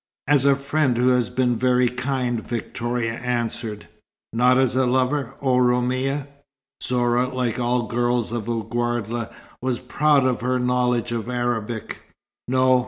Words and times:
"As 0.27 0.45
a 0.45 0.55
friend 0.55 0.97
who 0.97 1.09
has 1.09 1.29
been 1.29 1.55
very 1.55 1.87
kind," 1.87 2.41
Victoria 2.47 3.13
answered. 3.19 3.87
"Not 4.33 4.57
as 4.57 4.75
a 4.75 4.87
lover, 4.87 5.35
oh 5.43 5.57
Roumia?" 5.57 6.27
Zorah, 6.81 7.27
like 7.29 7.59
all 7.59 7.85
girls 7.85 8.31
of 8.31 8.45
Ouargla, 8.49 9.29
was 9.61 9.77
proud 9.77 10.25
of 10.25 10.41
her 10.41 10.57
knowledge 10.57 11.11
of 11.11 11.29
Arabic. 11.29 11.99
"No. 12.47 12.79